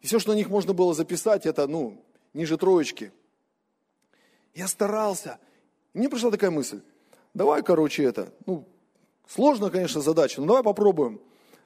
[0.00, 2.00] И все, что на них можно было записать, это, ну,
[2.32, 3.12] ниже троечки.
[4.54, 5.38] Я старался.
[5.92, 6.80] И мне пришла такая мысль.
[7.34, 8.66] Давай, короче, это, ну,
[9.26, 11.20] сложно, конечно, задача, но давай попробуем.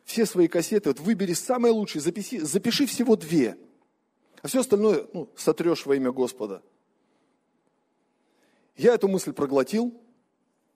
[0.04, 3.58] Все свои кассеты, вот выбери самые лучшие, запиши, запиши всего две.
[4.40, 6.62] А все остальное, ну, сотрешь во имя Господа.
[8.76, 9.92] Я эту мысль проглотил,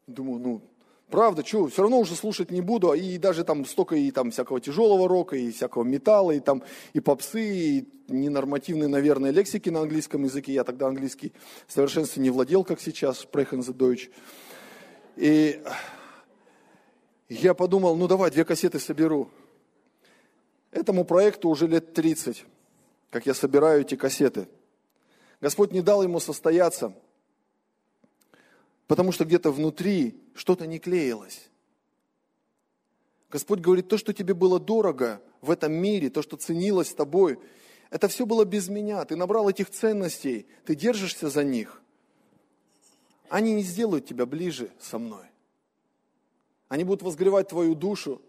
[0.07, 0.70] думаю, ну,
[1.11, 4.61] правда, что, все равно уже слушать не буду, и даже там столько и там всякого
[4.61, 10.25] тяжелого рока, и всякого металла, и там и попсы, и ненормативной, наверное, лексики на английском
[10.25, 10.53] языке.
[10.53, 11.33] Я тогда английский
[11.66, 14.11] в совершенстве не владел, как сейчас, sprechen the Deutsch.
[15.16, 15.62] И
[17.29, 19.31] я подумал, ну давай, две кассеты соберу.
[20.70, 22.44] Этому проекту уже лет 30,
[23.11, 24.49] как я собираю эти кассеты.
[25.40, 26.94] Господь не дал ему состояться–
[28.90, 31.49] потому что где-то внутри что-то не клеилось.
[33.31, 37.38] Господь говорит, то, что тебе было дорого в этом мире, то, что ценилось тобой,
[37.90, 39.05] это все было без меня.
[39.05, 41.81] Ты набрал этих ценностей, ты держишься за них.
[43.29, 45.27] Они не сделают тебя ближе со мной.
[46.69, 48.21] Они будут возгревать твою душу.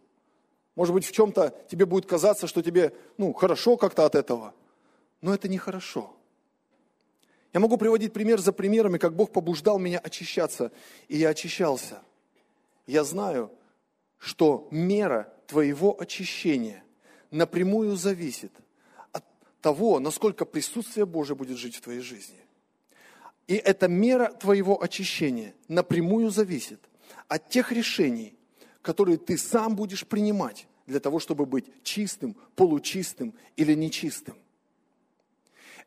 [0.75, 4.53] Может быть, в чем-то тебе будет казаться, что тебе, ну, хорошо как-то от этого.
[5.21, 6.01] Но это нехорошо.
[6.01, 6.20] хорошо.
[7.53, 10.71] Я могу приводить пример за примерами, как Бог побуждал меня очищаться,
[11.09, 12.01] и я очищался.
[12.87, 13.51] Я знаю,
[14.17, 16.83] что мера твоего очищения
[17.29, 18.53] напрямую зависит
[19.11, 19.25] от
[19.59, 22.39] того, насколько присутствие Божие будет жить в твоей жизни.
[23.47, 26.79] И эта мера твоего очищения напрямую зависит
[27.27, 28.33] от тех решений,
[28.81, 34.37] которые ты сам будешь принимать для того, чтобы быть чистым, получистым или нечистым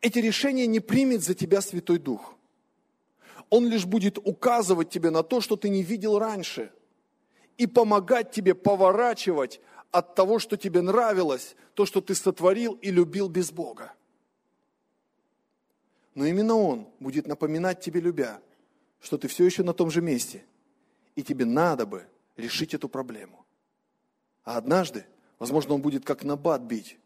[0.01, 2.35] эти решения не примет за тебя Святой Дух.
[3.51, 6.73] Он лишь будет указывать тебе на то, что ты не видел раньше,
[7.57, 13.29] и помогать тебе поворачивать от того, что тебе нравилось, то, что ты сотворил и любил
[13.29, 13.93] без Бога.
[16.15, 18.41] Но именно Он будет напоминать тебе, любя,
[19.01, 20.45] что ты все еще на том же месте,
[21.15, 23.45] и тебе надо бы решить эту проблему.
[24.45, 25.07] А однажды,
[25.39, 26.99] возможно, Он будет как набат бить,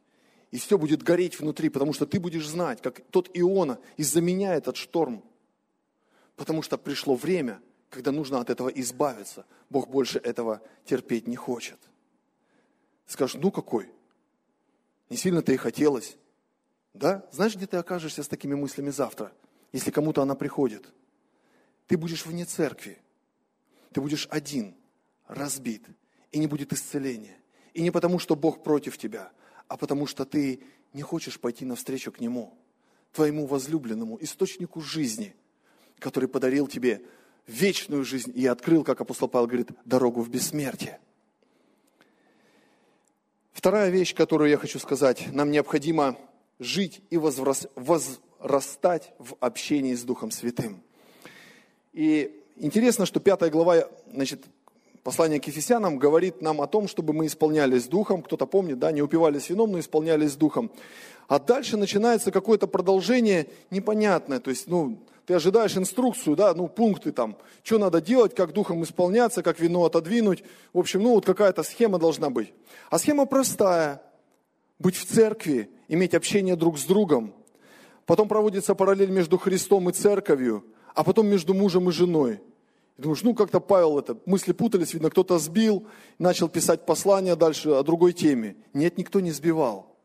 [0.51, 4.55] и все будет гореть внутри, потому что ты будешь знать, как тот Иона, из-за меня
[4.55, 5.23] этот шторм.
[6.37, 9.45] Потому что пришло время, когда нужно от этого избавиться.
[9.69, 11.79] Бог больше этого терпеть не хочет.
[13.07, 13.91] Скажешь, ну какой?
[15.11, 16.17] Не сильно-то и хотелось.
[16.95, 17.27] Да?
[17.31, 19.33] Знаешь, где ты окажешься с такими мыслями завтра,
[19.73, 20.93] если кому-то она приходит?
[21.87, 22.99] Ты будешь вне церкви.
[23.93, 24.75] Ты будешь один,
[25.27, 25.85] разбит,
[26.31, 27.37] и не будет исцеления.
[27.73, 29.33] И не потому, что Бог против тебя,
[29.69, 30.61] а потому что ты
[30.93, 32.55] не хочешь пойти навстречу к Нему,
[33.13, 35.35] твоему возлюбленному, источнику жизни,
[35.99, 37.03] который подарил тебе
[37.47, 41.01] вечную жизнь и открыл, как апостол Павел говорит, дорогу в бессмертие.
[43.53, 46.17] Вторая вещь, которую я хочу сказать, нам необходимо
[46.59, 50.83] жить и возрастать в общении с Духом Святым.
[51.93, 54.45] И интересно, что пятая глава, значит,
[55.09, 58.21] Послание к Ефесянам говорит нам о том, чтобы мы исполнялись Духом.
[58.21, 60.71] Кто-то помнит, да, не упивались вином, но исполнялись Духом.
[61.29, 64.39] А дальше начинается какое-то продолжение непонятное.
[64.39, 68.83] То есть, ну, ты ожидаешь инструкцию, да, ну, пункты там, что надо делать, как Духом
[68.83, 70.45] исполняться, как вино отодвинуть.
[70.75, 72.53] В общем, ну, вот какая-то схема должна быть.
[72.91, 74.03] А схема простая.
[74.79, 77.33] Быть в церкви, иметь общение друг с другом.
[78.05, 82.43] Потом проводится параллель между Христом и церковью, а потом между мужем и женой.
[82.99, 85.87] И думаешь, ну как-то Павел это, мысли путались, видно, кто-то сбил,
[86.19, 88.57] начал писать послание дальше о другой теме.
[88.75, 89.97] Нет, никто не сбивал.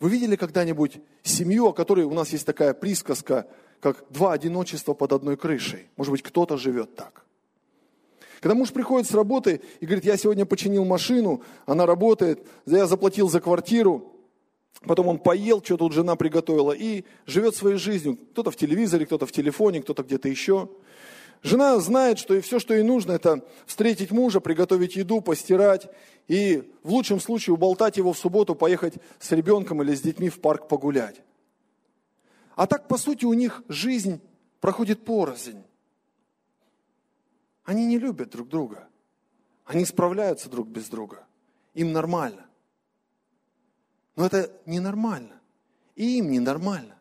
[0.00, 3.46] Вы видели когда-нибудь семью, о которой у нас есть такая присказка,
[3.80, 5.88] как два одиночества под одной крышей.
[5.96, 7.24] Может быть, кто-то живет так.
[8.40, 13.30] Когда муж приходит с работы и говорит, я сегодня починил машину, она работает, я заплатил
[13.30, 14.13] за квартиру,
[14.80, 18.18] потом он поел, что тут жена приготовила, и живет своей жизнью.
[18.32, 20.68] Кто-то в телевизоре, кто-то в телефоне, кто-то где-то еще.
[21.42, 25.90] Жена знает, что и все, что ей нужно, это встретить мужа, приготовить еду, постирать
[26.26, 30.40] и в лучшем случае уболтать его в субботу, поехать с ребенком или с детьми в
[30.40, 31.20] парк погулять.
[32.56, 34.20] А так, по сути, у них жизнь
[34.60, 35.62] проходит порознь.
[37.64, 38.88] Они не любят друг друга.
[39.64, 41.26] Они справляются друг без друга.
[41.74, 42.46] Им нормально.
[44.16, 45.40] Но это ненормально.
[45.96, 46.96] И им ненормально.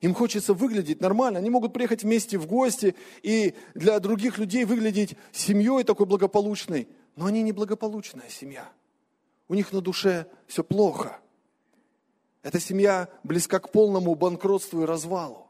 [0.00, 1.38] Им хочется выглядеть нормально.
[1.38, 6.88] Они могут приехать вместе в гости и для других людей выглядеть семьей такой благополучной.
[7.16, 8.70] Но они не благополучная семья.
[9.48, 11.18] У них на душе все плохо.
[12.42, 15.45] Эта семья близка к полному банкротству и развалу.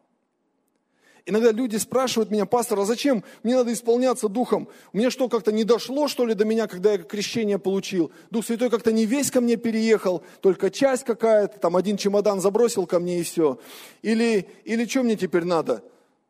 [1.28, 4.68] Иногда люди спрашивают меня, пастор, а зачем мне надо исполняться Духом?
[4.92, 8.12] Меня что, как-то не дошло, что ли, до меня, когда я крещение получил?
[8.30, 12.86] Дух Святой как-то не весь ко мне переехал, только часть какая-то, там один чемодан забросил
[12.86, 13.58] ко мне и все.
[14.02, 15.82] Или, или что мне теперь надо?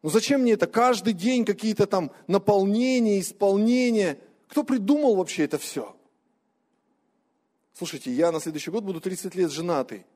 [0.03, 0.67] Ну зачем мне это?
[0.67, 4.19] Каждый день какие-то там наполнения, исполнения.
[4.49, 5.95] Кто придумал вообще это все?
[7.75, 10.07] Слушайте, я на следующий год буду 30 лет женатый.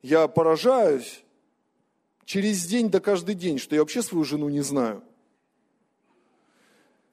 [0.00, 1.24] Я поражаюсь,
[2.26, 5.02] через день до каждый день, что я вообще свою жену не знаю.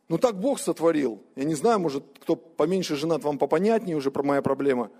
[0.09, 1.23] Ну так Бог сотворил.
[1.37, 4.91] Я не знаю, может, кто поменьше женат, вам попонятнее уже про моя проблема.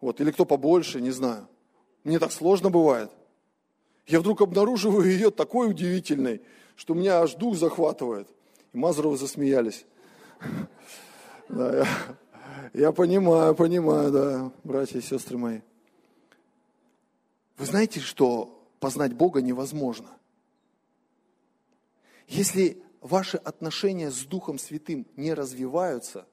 [0.00, 1.48] Вот, или кто побольше, не знаю.
[2.04, 3.10] Мне так сложно бывает.
[4.06, 6.42] Я вдруг обнаруживаю ее такой удивительной,
[6.76, 8.28] что меня аж дух захватывает.
[8.72, 9.84] И Мазуровы засмеялись.
[11.46, 11.86] Да,
[12.72, 15.60] я понимаю, понимаю, да, братья и сестры мои.
[17.58, 18.53] Вы знаете, что
[18.84, 20.10] познать Бога невозможно.
[22.28, 26.26] Если ваши отношения с Духом Святым не развиваются,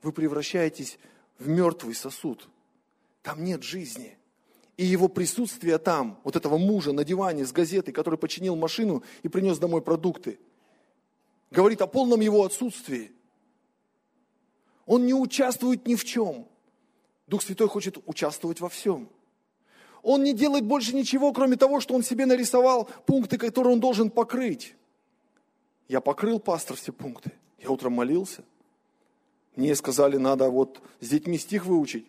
[0.00, 0.98] вы превращаетесь
[1.38, 2.48] в мертвый сосуд.
[3.20, 4.16] Там нет жизни.
[4.78, 9.28] И его присутствие там, вот этого мужа на диване с газетой, который починил машину и
[9.28, 10.38] принес домой продукты,
[11.50, 13.12] говорит о полном его отсутствии.
[14.86, 16.48] Он не участвует ни в чем.
[17.26, 19.10] Дух Святой хочет участвовать во всем.
[20.04, 24.10] Он не делает больше ничего, кроме того, что он себе нарисовал пункты, которые он должен
[24.10, 24.76] покрыть.
[25.88, 27.32] Я покрыл, пастор, все пункты.
[27.58, 28.44] Я утром молился.
[29.56, 32.06] Мне сказали, надо вот с детьми стих выучить.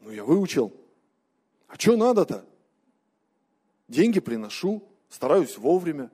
[0.00, 0.72] Ну, я выучил.
[1.66, 2.46] А что надо-то?
[3.88, 6.12] Деньги приношу, стараюсь вовремя.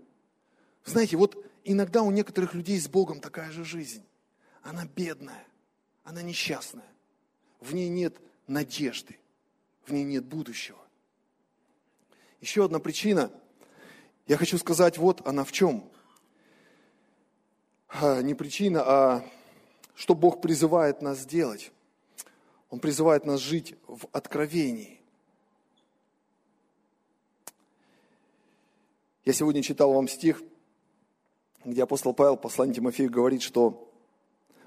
[0.87, 4.05] Знаете, вот иногда у некоторых людей с Богом такая же жизнь.
[4.63, 5.45] Она бедная,
[6.03, 6.89] она несчастная.
[7.61, 9.19] В ней нет надежды,
[9.85, 10.79] в ней нет будущего.
[12.45, 13.31] Еще одна причина.
[14.27, 15.91] Я хочу сказать, вот она в чем.
[17.89, 19.25] А, не причина, а
[19.95, 21.73] что Бог призывает нас делать.
[22.69, 25.01] Он призывает нас жить в откровении.
[29.25, 30.43] Я сегодня читал вам стих,
[31.65, 33.91] где апостол Павел, послание Тимофею, говорит, что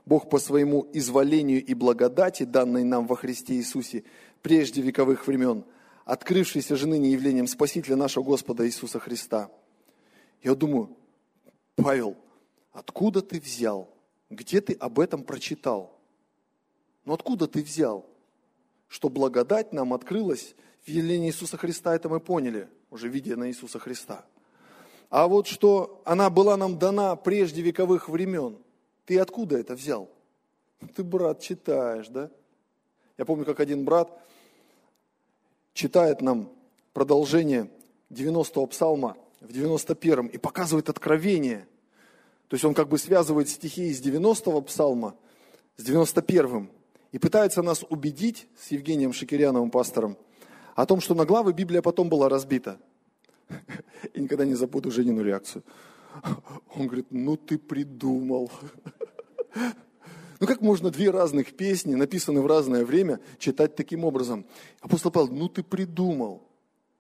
[0.04, 4.04] Бог по своему изволению и благодати, данной нам во Христе Иисусе,
[4.42, 5.64] прежде вековых времен–
[6.08, 9.52] открывшейся же ныне явлением Спасителя нашего Господа Иисуса Христа.
[10.42, 10.96] Я думаю,
[11.76, 12.16] Павел,
[12.72, 13.94] откуда ты взял?
[14.30, 16.00] Где ты об этом прочитал?
[17.04, 18.06] Ну откуда ты взял?
[18.88, 23.78] Что благодать нам открылась в явлении Иисуса Христа, это мы поняли, уже видя на Иисуса
[23.78, 24.26] Христа.
[25.10, 28.58] А вот что она была нам дана прежде вековых времен,
[29.06, 30.10] ты откуда это взял?
[30.96, 32.32] Ты, брат, читаешь, да?
[33.18, 34.10] Я помню, как один брат,
[35.78, 36.50] читает нам
[36.94, 37.70] продолжение
[38.10, 41.68] 90-го псалма в 91-м и показывает откровение.
[42.48, 45.16] То есть он как бы связывает стихи из 90-го псалма
[45.78, 46.72] с 91-м
[47.12, 50.18] и пытается нас убедить с Евгением Шикиряновым, пастором,
[50.76, 52.80] о том, что на главы Библия потом была разбита.
[54.14, 55.64] И никогда не забуду Женину реакцию.
[56.76, 58.52] Он говорит, ну ты придумал.
[60.40, 64.46] Ну как можно две разных песни, написанные в разное время, читать таким образом?
[64.82, 66.48] Апостол Павел, ну ты придумал.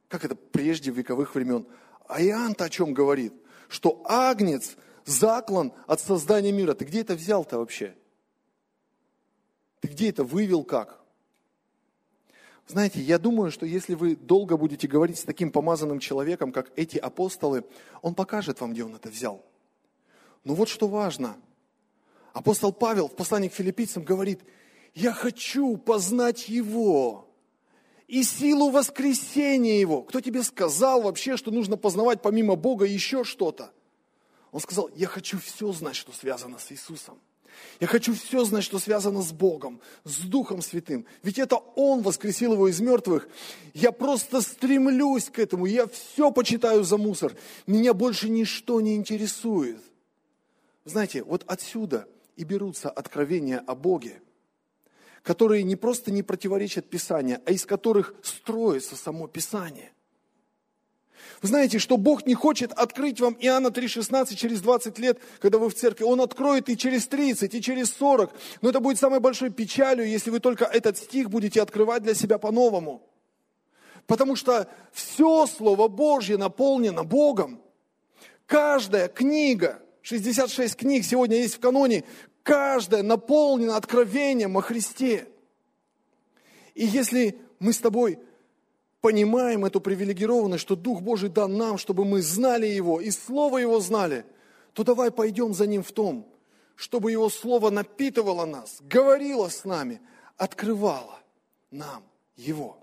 [0.08, 1.68] Как это прежде вековых времен?
[2.08, 3.34] А Иоанн-то о чем говорит?
[3.68, 4.76] Что агнец
[5.06, 6.74] заклан от создания мира.
[6.74, 7.96] Ты где это взял-то вообще?
[9.82, 11.02] Ты где это вывел как?
[12.66, 16.98] Знаете, я думаю, что если вы долго будете говорить с таким помазанным человеком, как эти
[16.98, 17.64] апостолы,
[18.02, 19.46] он покажет вам, где он это взял.
[20.44, 21.38] Но вот что важно–
[22.38, 24.42] Апостол Павел в послании к филиппийцам говорит,
[24.94, 27.28] я хочу познать Его
[28.06, 30.04] и силу воскресения Его.
[30.04, 33.72] Кто тебе сказал вообще, что нужно познавать помимо Бога еще что-то?
[34.52, 37.20] Он сказал, я хочу все знать, что связано с Иисусом.
[37.80, 41.08] Я хочу все знать, что связано с Богом, с Духом Святым.
[41.24, 43.28] Ведь это Он воскресил его из мертвых.
[43.74, 45.66] Я просто стремлюсь к этому.
[45.66, 47.36] Я все почитаю за мусор.
[47.66, 49.82] Меня больше ничто не интересует.
[50.86, 52.08] Знаете, вот отсюда
[52.38, 54.22] и берутся откровения о Боге,
[55.24, 59.92] которые не просто не противоречат Писанию, а из которых строится само Писание.
[61.42, 65.70] Вы знаете, что Бог не хочет открыть вам Иоанна 3,16 через 20 лет, когда вы
[65.70, 66.04] в церкви.
[66.04, 68.32] Он откроет и через 30, и через 40.
[68.62, 72.38] Но это будет самой большой печалью, если вы только этот стих будете открывать для себя
[72.38, 73.04] по-новому.
[74.08, 77.62] Потому что все Слово Божье наполнено Богом.
[78.46, 82.06] Каждая книга, 66 книг сегодня есть в каноне,
[82.48, 85.28] каждая наполнена откровением о Христе.
[86.76, 88.20] И если мы с тобой
[89.02, 93.82] понимаем эту привилегированность, что Дух Божий дан нам, чтобы мы знали Его и Слово Его
[93.82, 94.26] знали,
[94.72, 96.26] то давай пойдем за Ним в том,
[96.76, 100.00] чтобы Его Слово напитывало нас, говорило с нами,
[100.38, 101.20] открывало
[101.70, 102.02] нам
[102.38, 102.78] Его.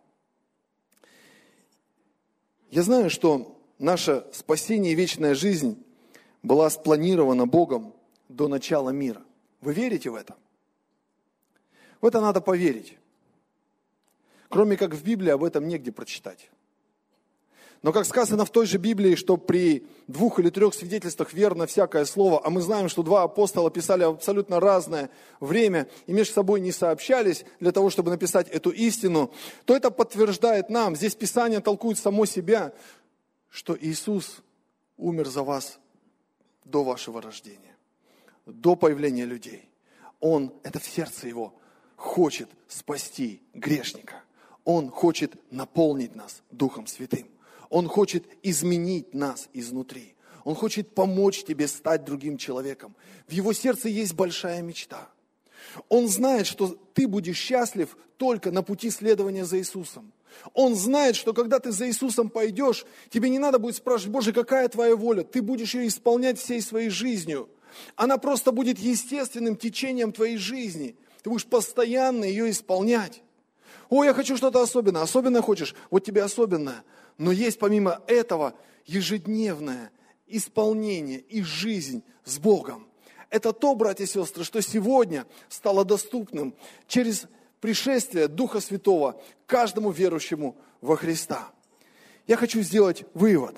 [2.70, 5.82] Я знаю, что наше спасение и вечная жизнь
[6.42, 7.94] была спланирована Богом
[8.28, 9.22] до начала мира.
[9.64, 10.36] Вы верите в это?
[12.00, 12.98] В это надо поверить.
[14.50, 16.50] Кроме как в Библии об этом негде прочитать.
[17.80, 22.04] Но как сказано в той же Библии, что при двух или трех свидетельствах верно всякое
[22.04, 25.10] слово, а мы знаем, что два апостола писали абсолютно разное
[25.40, 29.32] время и между собой не сообщались для того, чтобы написать эту истину,
[29.64, 32.72] то это подтверждает нам, здесь Писание толкует само себя,
[33.50, 34.42] что Иисус
[34.96, 35.78] умер за вас
[36.64, 37.73] до вашего рождения,
[38.47, 39.68] до появления людей.
[40.20, 41.55] Он, это в сердце его,
[41.97, 44.22] хочет спасти грешника.
[44.64, 47.28] Он хочет наполнить нас Духом Святым.
[47.68, 50.14] Он хочет изменить нас изнутри.
[50.45, 52.95] Он хочет помочь тебе стать другим человеком.
[53.26, 55.09] В его сердце есть большая мечта.
[55.88, 60.12] Он знает, что ты будешь счастлив только на пути следования за Иисусом.
[60.53, 64.68] Он знает, что когда ты за Иисусом пойдешь, тебе не надо будет спрашивать, Боже, какая
[64.68, 65.22] твоя воля?
[65.22, 67.49] Ты будешь ее исполнять всей своей жизнью.
[67.96, 70.96] Она просто будет естественным течением твоей жизни.
[71.22, 73.22] Ты будешь постоянно ее исполнять.
[73.88, 75.02] О, я хочу что-то особенное.
[75.02, 75.74] Особенное хочешь?
[75.90, 76.84] Вот тебе особенное.
[77.18, 78.54] Но есть помимо этого
[78.86, 79.90] ежедневное
[80.26, 82.86] исполнение и жизнь с Богом.
[83.30, 86.54] Это то, братья и сестры, что сегодня стало доступным
[86.86, 87.24] через
[87.60, 91.50] пришествие Духа Святого каждому верующему во Христа.
[92.26, 93.56] Я хочу сделать вывод.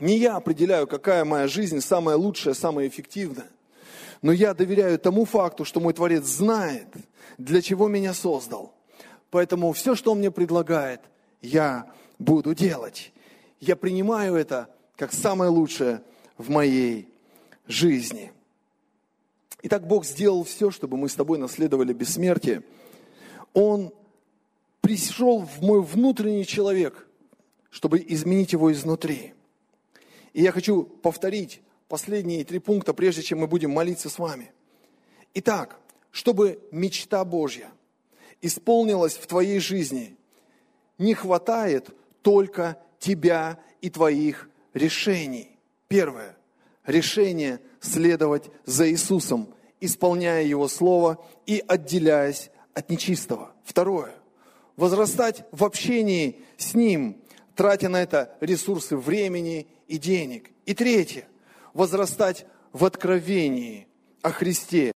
[0.00, 3.48] Не я определяю, какая моя жизнь самая лучшая, самая эффективная.
[4.22, 6.88] Но я доверяю тому факту, что мой Творец знает,
[7.36, 8.74] для чего меня создал–
[9.30, 11.00] Поэтому все, что Он мне предлагает,
[11.42, 13.12] я буду делать.
[13.60, 16.02] Я принимаю это как самое лучшее
[16.36, 17.08] в моей
[17.66, 18.32] жизни.
[19.62, 22.62] Итак, Бог сделал все, чтобы мы с тобой наследовали бессмертие.
[23.52, 23.92] Он
[24.80, 27.06] пришел в мой внутренний человек,
[27.70, 29.34] чтобы изменить его изнутри.
[30.32, 34.52] И я хочу повторить последние три пункта, прежде чем мы будем молиться с вами.
[35.34, 35.78] Итак,
[36.10, 37.70] чтобы мечта Божья,
[38.40, 40.16] исполнилось в твоей жизни,
[40.98, 41.90] не хватает
[42.22, 45.56] только тебя и твоих решений.
[45.88, 46.36] Первое.
[46.84, 53.52] Решение следовать за Иисусом, исполняя Его Слово и отделяясь от нечистого.
[53.64, 54.14] Второе.
[54.76, 57.20] Возрастать в общении с Ним,
[57.58, 60.50] тратя на это ресурсы времени и денег.
[60.64, 61.24] И третье.
[61.74, 63.88] Возрастать в откровении
[64.22, 64.92] о Христе